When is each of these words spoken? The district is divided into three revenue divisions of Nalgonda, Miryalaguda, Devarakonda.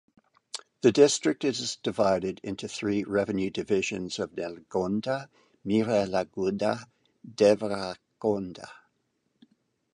The 0.81 0.91
district 0.91 1.43
is 1.43 1.75
divided 1.83 2.41
into 2.43 2.67
three 2.67 3.03
revenue 3.03 3.51
divisions 3.51 4.17
of 4.17 4.31
Nalgonda, 4.31 5.29
Miryalaguda, 5.63 6.85
Devarakonda. 7.35 8.67